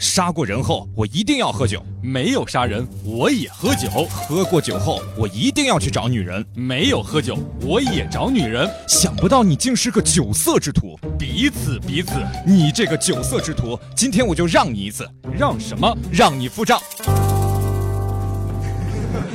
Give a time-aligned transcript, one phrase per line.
[0.00, 8.66] 杀过人后，我一定要喝酒；没有杀人，我也喝酒；喝过酒后，我一定要去找女人；没有喝酒，我也找女人。
[8.88, 12.12] 想不到你竟是个酒色之徒，彼此彼此。
[12.46, 15.06] 你这个酒色之徒，今天我就让你一次，
[15.38, 15.94] 让什么？
[16.10, 16.80] 让你付账。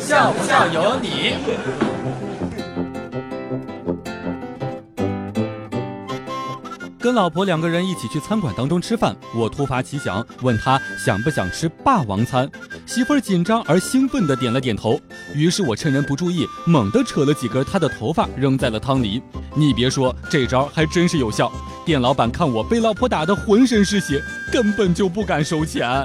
[0.00, 1.34] 笑不笑由你。
[7.06, 12.50] 跟老婆两个人一起去餐馆当中吃饭，我突发奇想问她想不想吃霸王餐，
[12.84, 15.00] 媳妇儿紧张而兴奋地点了点头。
[15.32, 19.22] 于是我趁人不注意，猛地扯了几根她的头发扔在了汤里。
[19.54, 21.52] 你别说，这招还真是有效。
[21.84, 24.20] 店老板看我被老婆打得浑身是血，
[24.52, 26.04] 根本就不敢收钱。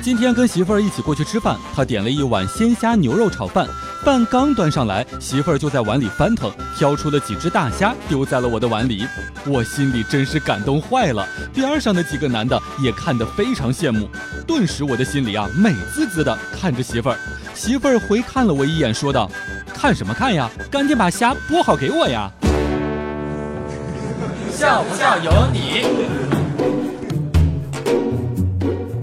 [0.00, 3.68] 今天跟媳妇儿一起过去吃饭，他点了一碗鲜虾牛肉炒饭，
[4.04, 9.06] 饭刚端上来，媳妇儿就在碗里翻腾，挑出了几只大虾丢在了我的碗里，
[9.46, 11.24] 我心里真是感动坏了。
[11.54, 14.08] 边上的几个男的也看得非常羡慕，
[14.44, 17.16] 顿时我的心里啊美滋滋的看着媳妇儿。
[17.54, 19.30] 媳妇儿回看了我一眼，说道
[19.72, 20.50] ：“看什么看呀？
[20.68, 22.28] 赶紧把虾剥好给我呀！”
[24.50, 26.21] 笑不笑由你。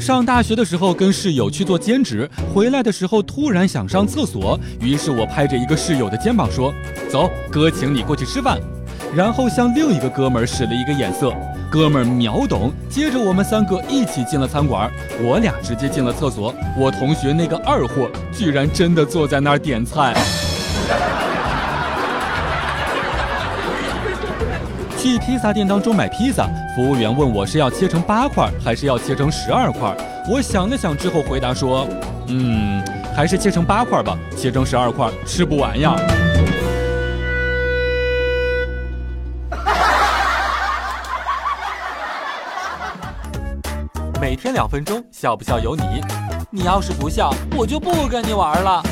[0.10, 6.74] 上大学的时候跟室友去做兼职，回来的时候突然想上厕所，于是我拍着一个室友的肩膀说
[7.08, 8.60] ：“走，哥请你过去吃饭。”
[9.16, 11.32] 然后向另一个哥们儿使了一个眼色，
[11.70, 12.72] 哥们儿秒懂。
[12.90, 20.16] 接着我们三个一起进了餐馆，我俩直接进了厕所，我同学那个二货居然真的坐在那儿点菜。
[25.02, 29.96] 去披萨店当中买披萨，服务员问我是要切成八块还是要切成十二块。
[30.30, 31.88] 我想了想之后回答说
[32.28, 32.84] ：“嗯，
[33.16, 35.96] 还是切成八块吧，切成十二块吃不完呀。”
[44.20, 46.02] 每天两分钟，笑不笑由你。
[46.52, 48.84] 你要是不笑，我就不跟你玩了。